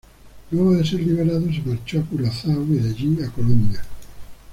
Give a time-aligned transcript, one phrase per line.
[0.49, 3.83] Luego de ser liberado se marchó a Curazao y de allí a Colombia.